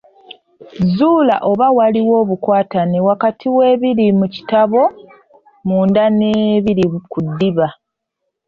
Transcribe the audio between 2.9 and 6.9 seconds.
wakati w’ebiri mu kitabo munda n’ebiri